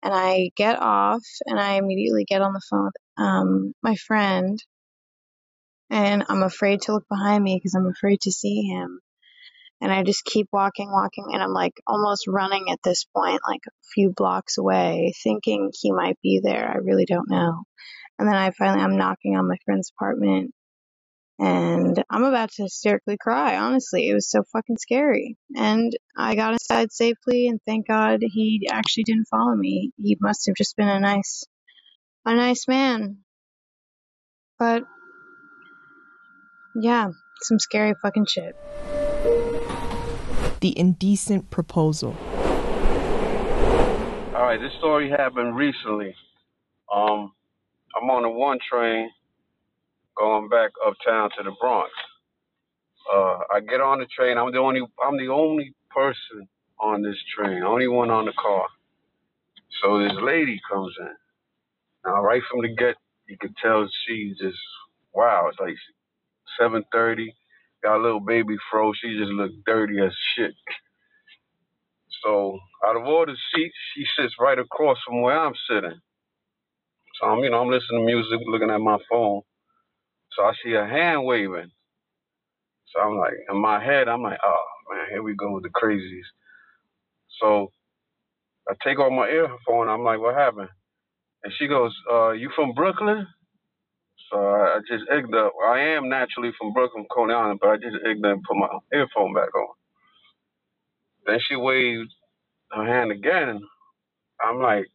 and 0.02 0.14
I 0.14 0.50
get 0.56 0.82
off 0.82 1.22
and 1.46 1.60
I 1.60 1.74
immediately 1.74 2.26
get 2.26 2.42
on 2.42 2.54
the 2.54 2.62
phone 2.70 2.86
with 2.86 3.26
um, 3.26 3.74
my 3.84 3.96
friend 3.96 4.60
and 5.90 6.24
I'm 6.30 6.44
afraid 6.44 6.82
to 6.84 6.94
look 6.94 7.08
behind 7.10 7.44
me 7.44 7.56
because 7.58 7.76
I'm 7.76 7.88
afraid 7.88 8.22
to 8.22 8.32
see 8.32 8.64
him. 8.64 9.00
And 9.80 9.92
I 9.92 10.02
just 10.04 10.26
keep 10.26 10.48
walking, 10.52 10.90
walking, 10.92 11.26
and 11.32 11.44
I'm 11.44 11.54
like 11.54 11.74
almost 11.86 12.26
running 12.28 12.72
at 12.72 12.80
this 12.84 13.06
point, 13.16 13.42
like 13.48 13.62
a 13.68 13.72
few 13.94 14.12
blocks 14.16 14.58
away, 14.58 15.14
thinking 15.24 15.72
he 15.80 15.92
might 15.92 16.18
be 16.24 16.42
there. 16.44 16.68
I 16.68 16.78
really 16.78 17.06
don't 17.06 17.30
know. 17.30 17.64
And 18.20 18.28
then 18.28 18.36
I 18.36 18.52
finally, 18.52 18.84
I'm 18.84 18.98
knocking 18.98 19.38
on 19.38 19.48
my 19.48 19.58
friend's 19.66 19.92
apartment 19.96 20.54
and 21.40 22.04
I'm 22.10 22.24
about 22.24 22.52
to 22.54 22.64
hysterically 22.64 23.18
cry. 23.18 23.58
Honestly, 23.58 24.10
it 24.10 24.14
was 24.16 24.30
so 24.30 24.44
fucking 24.52 24.78
scary. 24.78 25.38
And 25.56 25.96
I 26.18 26.34
got 26.36 26.54
inside 26.54 26.92
safely 26.92 27.48
and 27.48 27.60
thank 27.66 27.88
God 27.88 28.22
he 28.22 28.68
actually 28.72 29.04
didn't 29.04 29.28
follow 29.30 29.56
me. 29.56 29.92
He 29.98 30.18
must 30.20 30.48
have 30.48 30.56
just 30.56 30.76
been 30.76 30.88
a 30.88 31.00
nice, 31.00 31.44
a 32.26 32.36
nice 32.36 32.68
man. 32.68 33.18
But 34.58 34.84
yeah, 36.76 37.10
some 37.42 37.60
scary 37.60 37.94
fucking 38.02 38.26
shit. 38.28 38.56
The 40.62 40.74
indecent 40.76 41.52
proposal. 41.52 42.18
All 44.36 44.44
right, 44.44 44.60
this 44.60 44.74
story 44.80 45.08
happened 45.08 45.56
recently. 45.56 46.16
Um, 46.92 47.34
I'm 47.98 48.10
on 48.12 48.24
the 48.24 48.30
one 48.30 48.60
train 48.70 49.10
going 50.18 50.50
back 50.50 50.72
uptown 50.86 51.32
to 51.38 51.44
the 51.44 51.51
Bronx. 51.60 51.92
Uh, 53.12 53.39
I 53.54 53.62
get 53.62 53.82
on 53.82 54.00
the 54.00 54.08
train. 54.08 54.38
I'm 54.38 54.51
the 54.51 54.60
only. 54.60 54.82
I'm 55.06 55.18
the 55.18 55.30
only 55.30 55.74
person 55.92 56.48
on 56.80 57.01
this 57.04 57.18
train. 57.36 57.63
Only 57.63 57.88
one 57.88 58.12
on 58.12 58.25
the 58.25 58.34
car. 58.34 58.66
So 59.82 60.00
this 60.00 60.13
lady 60.22 60.60
comes 60.72 60.96
in. 61.00 61.16
Now, 62.06 62.24
right 62.24 62.42
from 62.51 62.62
the 62.62 62.75
get, 62.75 62.96
you 63.27 63.38
can 63.38 63.54
tell 63.62 63.88
she's 64.08 64.38
just 64.39 64.60
wow. 65.13 65.50
It's 65.50 65.60
like 65.60 65.75
7:30. 66.60 67.27
Got 67.84 67.98
a 68.00 68.04
little 68.04 68.20
baby 68.22 68.58
fro. 68.72 68.94
She 68.94 69.18
just 69.18 69.32
looked 69.32 69.66
dirty 69.66 70.00
as 70.01 70.13
shit. 70.36 70.54
So 72.24 72.60
out 72.88 72.98
of 72.98 73.06
all 73.06 73.25
the 73.25 73.38
seats, 73.56 73.75
she 73.96 74.06
sits 74.18 74.36
right 74.39 74.60
across 74.60 74.98
from 75.06 75.22
where 75.22 75.39
I'm 75.39 75.54
sitting. 75.70 76.00
So 77.20 77.28
I'm, 77.28 77.40
you 77.40 77.50
know, 77.52 77.62
I'm 77.62 77.70
listening 77.72 78.02
to 78.02 78.06
music, 78.06 78.40
looking 78.48 78.72
at 78.72 78.82
my 78.82 78.98
phone. 79.10 79.42
So 80.34 80.44
I 80.44 80.54
see 80.64 80.74
a 80.74 80.86
hand 80.86 81.26
waving. 81.26 81.72
So 82.94 83.02
I'm 83.02 83.18
like, 83.18 83.34
in 83.50 83.58
my 83.62 83.84
head, 83.84 84.08
I'm 84.10 84.24
like, 84.24 84.40
oh 84.46 84.66
man, 84.92 85.06
here 85.12 85.24
we 85.24 85.36
go 85.36 85.54
with 85.54 85.64
the 85.64 85.70
crazies. 85.70 86.28
So 87.42 87.72
I 88.70 88.74
take 88.84 89.00
off 89.00 89.12
my 89.12 89.30
earphone. 89.30 89.90
I'm 89.90 90.04
like, 90.04 90.20
what 90.20 90.36
happened? 90.36 90.70
And 91.44 91.54
she 91.58 91.68
goes, 91.68 91.96
uh, 92.12 92.32
you 92.32 92.52
from 92.56 92.74
Brooklyn? 92.74 93.28
So 94.32 94.38
I, 94.40 94.78
I 94.78 94.80
just 94.90 95.06
egged 95.12 95.36
up. 95.36 95.54
I 95.68 95.80
am 95.80 96.10
naturally 96.10 96.52
from 96.60 96.74
Brooklyn, 96.74 97.06
Coney 97.12 97.34
Island, 97.34 97.60
but 97.62 97.70
I 97.72 97.78
just 97.78 97.98
egged 98.06 98.26
up 98.26 98.34
and 98.34 98.44
put 98.44 98.58
my 98.58 98.70
earphone 98.94 99.34
back 99.34 99.56
on. 99.56 99.70
Then 101.28 101.40
she 101.42 101.56
waved 101.56 102.14
her 102.74 102.86
hand 102.86 103.12
again. 103.12 103.62
I'm 104.44 104.62
like, 104.62 104.88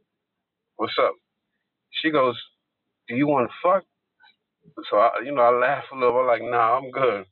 what's 0.77 0.99
up? 0.99 1.15
She 2.03 2.13
goes, 2.13 2.37
do 3.09 3.17
you 3.17 3.29
want 3.29 3.51
to 3.51 3.55
fuck? 3.63 3.85
So, 4.91 4.99
I, 4.99 5.11
you 5.25 5.33
know, 5.35 5.43
I 5.43 5.51
laugh 5.51 5.85
a 5.93 5.97
little. 5.97 6.21
I'm 6.21 6.27
like, 6.29 6.43
nah, 6.43 6.79
I'm 6.79 6.91
good. 6.91 7.27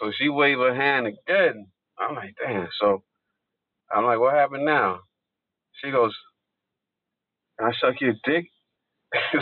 So 0.00 0.12
she 0.18 0.28
waved 0.28 0.60
her 0.60 0.74
hand 0.74 1.08
again. 1.08 1.68
I'm 1.98 2.16
like, 2.16 2.34
damn. 2.44 2.68
So 2.80 3.04
I'm 3.92 4.04
like, 4.06 4.20
what 4.20 4.34
happened 4.34 4.66
now? 4.66 5.00
She 5.82 5.90
goes, 5.90 6.14
can 7.58 7.68
I 7.68 7.72
suck 7.80 8.00
your 8.00 8.14
dick? 8.24 8.46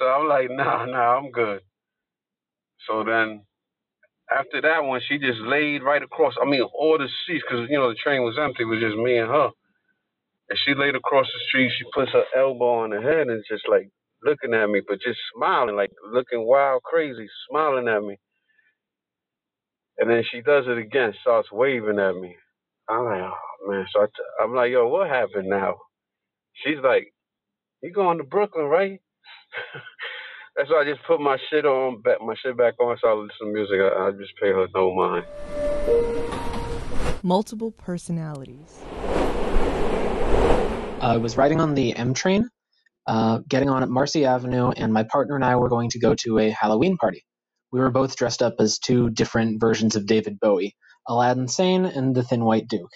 so 0.00 0.06
I'm 0.06 0.28
like, 0.28 0.50
nah, 0.50 0.86
nah, 0.86 1.18
I'm 1.18 1.30
good. 1.32 1.60
So 2.88 3.04
then 3.04 3.42
after 4.30 4.62
that 4.62 4.84
one, 4.84 5.00
she 5.08 5.18
just 5.18 5.40
laid 5.40 5.82
right 5.82 6.02
across. 6.02 6.34
I 6.42 6.46
mean, 6.46 6.62
all 6.62 6.98
the 6.98 7.08
seats, 7.26 7.44
because, 7.48 7.68
you 7.70 7.78
know, 7.78 7.90
the 7.90 7.96
train 8.02 8.22
was 8.22 8.38
empty. 8.40 8.64
It 8.64 8.66
was 8.66 8.80
just 8.80 8.96
me 8.96 9.18
and 9.18 9.30
her. 9.30 9.50
And 10.50 10.58
she 10.64 10.74
laid 10.74 10.94
across 10.94 11.26
the 11.26 11.40
street. 11.48 11.70
She 11.76 11.84
puts 11.94 12.12
her 12.12 12.24
elbow 12.36 12.80
on 12.84 12.92
her 12.92 13.02
head 13.02 13.28
and 13.28 13.44
just 13.50 13.68
like 13.68 13.90
looking 14.22 14.54
at 14.54 14.68
me, 14.68 14.80
but 14.86 15.00
just 15.00 15.18
smiling, 15.34 15.76
like 15.76 15.90
looking 16.12 16.46
wild, 16.46 16.82
crazy, 16.82 17.26
smiling 17.48 17.88
at 17.88 18.02
me. 18.02 18.18
And 19.98 20.08
then 20.08 20.22
she 20.30 20.40
does 20.40 20.64
it 20.66 20.78
again, 20.78 21.12
starts 21.20 21.50
waving 21.52 21.98
at 21.98 22.14
me. 22.14 22.36
I'm 22.88 23.04
like, 23.04 23.20
oh 23.20 23.68
man. 23.68 23.86
So 23.92 24.02
I 24.02 24.06
t- 24.06 24.42
I'm 24.42 24.54
like, 24.54 24.70
yo, 24.70 24.88
what 24.88 25.08
happened 25.08 25.48
now? 25.48 25.74
She's 26.64 26.78
like, 26.82 27.12
you 27.82 27.92
going 27.92 28.18
to 28.18 28.24
Brooklyn, 28.24 28.66
right? 28.66 29.00
That's 30.56 30.70
why 30.70 30.82
I 30.82 30.84
just 30.84 31.06
put 31.06 31.20
my 31.20 31.36
shit 31.50 31.64
on, 31.64 32.02
back 32.02 32.20
my 32.20 32.34
shit 32.42 32.56
back 32.56 32.74
on, 32.80 32.96
so 33.00 33.08
I 33.08 33.12
listen 33.12 33.46
to 33.46 33.52
music. 33.52 33.76
I, 33.80 34.08
I 34.08 34.10
just 34.12 34.32
pay 34.40 34.48
her 34.48 34.66
no 34.74 34.92
mind. 34.94 35.24
Multiple 37.22 37.70
personalities. 37.72 38.80
I 41.00 41.18
was 41.18 41.36
riding 41.38 41.60
on 41.60 41.74
the 41.74 41.96
M 41.96 42.14
train, 42.14 42.48
uh, 43.06 43.40
getting 43.48 43.70
on 43.70 43.82
at 43.84 43.90
Marcy 43.90 44.26
Avenue, 44.26 44.70
and 44.70 44.92
my 44.92 45.04
partner 45.04 45.36
and 45.36 45.44
I 45.44 45.56
were 45.56 45.70
going 45.70 45.90
to 45.92 46.00
go 46.00 46.14
to 46.24 46.38
a 46.40 46.50
Halloween 46.50 46.98
party. 46.98 47.24
We 47.72 47.80
were 47.80 47.90
both 47.90 48.16
dressed 48.16 48.42
up 48.42 48.56
as 48.60 48.78
two 48.78 49.10
different 49.10 49.60
versions 49.60 49.96
of 49.96 50.06
David 50.06 50.40
Bowie 50.40 50.76
Aladdin 51.08 51.48
Sane 51.48 51.86
and 51.86 52.14
the 52.14 52.22
Thin 52.24 52.44
White 52.44 52.68
Duke. 52.68 52.90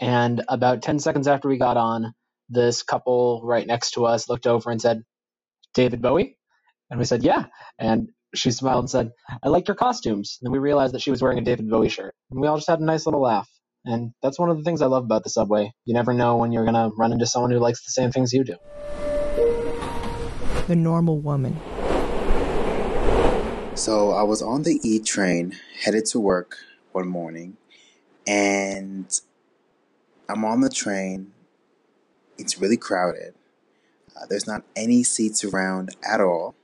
And 0.00 0.42
about 0.48 0.82
10 0.82 0.98
seconds 0.98 1.28
after 1.28 1.48
we 1.48 1.58
got 1.58 1.76
on, 1.76 2.12
this 2.48 2.82
couple 2.82 3.42
right 3.44 3.66
next 3.66 3.92
to 3.92 4.06
us 4.06 4.28
looked 4.28 4.46
over 4.46 4.70
and 4.70 4.80
said, 4.80 5.02
David 5.74 6.02
Bowie? 6.02 6.38
And 6.90 6.98
we 6.98 7.04
said, 7.06 7.22
Yeah. 7.24 7.46
And 7.78 8.10
she 8.34 8.50
smiled 8.50 8.80
and 8.84 8.90
said, 8.90 9.10
I 9.42 9.48
like 9.48 9.68
your 9.68 9.74
costumes. 9.76 10.38
And 10.42 10.52
we 10.52 10.58
realized 10.58 10.94
that 10.94 11.02
she 11.02 11.10
was 11.10 11.22
wearing 11.22 11.38
a 11.38 11.42
David 11.44 11.70
Bowie 11.70 11.88
shirt. 11.88 12.14
And 12.30 12.40
we 12.40 12.48
all 12.48 12.56
just 12.56 12.68
had 12.68 12.80
a 12.80 12.84
nice 12.84 13.06
little 13.06 13.22
laugh. 13.22 13.48
And 13.88 14.12
that's 14.20 14.36
one 14.36 14.50
of 14.50 14.56
the 14.56 14.64
things 14.64 14.82
I 14.82 14.86
love 14.86 15.04
about 15.04 15.22
the 15.22 15.30
subway. 15.30 15.72
You 15.84 15.94
never 15.94 16.12
know 16.12 16.36
when 16.36 16.50
you're 16.50 16.64
going 16.64 16.74
to 16.74 16.90
run 16.96 17.12
into 17.12 17.24
someone 17.24 17.52
who 17.52 17.58
likes 17.58 17.84
the 17.84 17.92
same 17.92 18.10
things 18.10 18.32
you 18.32 18.42
do. 18.42 18.56
The 20.66 20.74
normal 20.74 21.20
woman. 21.20 21.56
So 23.76 24.10
I 24.10 24.24
was 24.24 24.42
on 24.42 24.64
the 24.64 24.80
E 24.82 24.98
train 24.98 25.56
headed 25.80 26.06
to 26.06 26.18
work 26.18 26.56
one 26.90 27.06
morning, 27.06 27.58
and 28.26 29.08
I'm 30.28 30.44
on 30.44 30.62
the 30.62 30.70
train. 30.70 31.32
It's 32.38 32.58
really 32.58 32.76
crowded. 32.76 33.34
Uh, 34.16 34.26
there's 34.28 34.48
not 34.48 34.64
any 34.74 35.04
seats 35.04 35.44
around 35.44 35.94
at 36.02 36.20
all. 36.20 36.56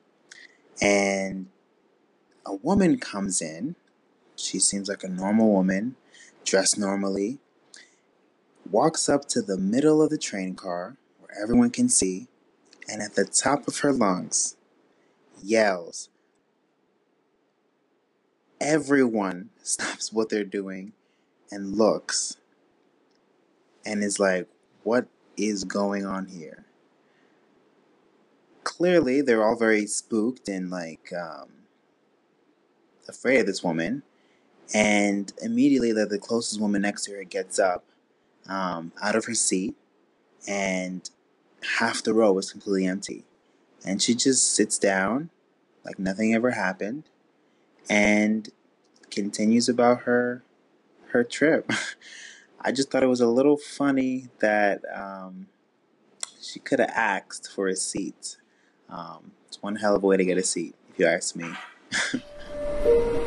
And 0.81 1.47
a 2.45 2.55
woman 2.55 2.99
comes 2.99 3.41
in. 3.41 3.77
She 4.35 4.59
seems 4.59 4.89
like 4.89 5.05
a 5.05 5.09
normal 5.09 5.53
woman, 5.53 5.95
dressed 6.45 6.79
normally, 6.79 7.39
walks 8.71 9.09
up 9.09 9.29
to 9.29 9.43
the 9.43 9.59
middle 9.59 10.03
of 10.03 10.11
the 10.11 10.19
train 10.19 10.55
car 10.55 10.97
where 11.19 11.43
everyone 11.43 11.71
can 11.71 11.89
see, 11.89 12.29
and 12.89 13.03
at 13.03 13.15
the 13.15 13.25
top 13.25 13.69
of 13.69 13.79
her 13.79 13.93
lungs 13.93 14.57
yells. 15.43 16.09
Everyone 18.61 19.51
stops 19.63 20.13
what 20.13 20.29
they're 20.29 20.45
doing 20.45 20.93
and 21.51 21.77
looks 21.77 22.37
and 23.85 24.03
is 24.03 24.19
like, 24.19 24.49
what 24.83 25.07
is 25.37 25.65
going 25.65 26.07
on 26.07 26.27
here? 26.27 26.65
Clearly, 28.65 29.21
they're 29.21 29.45
all 29.45 29.57
very 29.57 29.87
spooked 29.87 30.49
and 30.49 30.71
like 30.71 31.13
um, 31.13 31.49
afraid 33.09 33.41
of 33.41 33.47
this 33.47 33.63
woman. 33.63 34.03
And 34.75 35.33
immediately, 35.43 35.93
the, 35.93 36.07
the 36.07 36.19
closest 36.19 36.61
woman 36.61 36.83
next 36.83 37.05
to 37.05 37.13
her 37.13 37.25
gets 37.25 37.59
up 37.59 37.85
um, 38.49 38.93
out 39.03 39.17
of 39.17 39.27
her 39.27 39.35
seat, 39.35 39.75
and 40.49 41.09
half 41.79 42.03
the 42.03 42.15
row 42.15 42.37
is 42.39 42.51
completely 42.51 42.87
empty. 42.87 43.25
And 43.85 44.01
she 44.01 44.15
just 44.15 44.55
sits 44.55 44.79
down 44.79 45.31
like 45.85 45.99
nothing 45.99 46.35
ever 46.35 46.53
happened 46.53 47.05
and 47.91 48.49
continues 49.11 49.69
about 49.69 50.03
her 50.03 50.43
her 51.09 51.25
trip. 51.25 51.71
I 52.61 52.73
just 52.73 52.91
thought 52.91 53.03
it 53.03 53.09
was 53.09 53.21
a 53.21 53.27
little 53.27 53.57
funny 53.57 54.29
that 54.39 54.83
um, 54.95 55.49
she 56.41 56.61
could 56.61 56.79
have 56.79 56.93
asked 56.95 57.51
for 57.53 57.67
a 57.67 57.77
seat. 57.77 58.37
Um, 58.89 59.33
it's 59.49 59.61
one 59.61 59.77
hell 59.77 59.97
of 59.97 60.05
a 60.05 60.07
way 60.07 60.17
to 60.17 60.25
get 60.25 60.39
a 60.39 60.45
seat, 60.45 60.75
if 60.91 60.99
you 60.99 61.07
ask 61.07 61.35
me. 61.35 61.51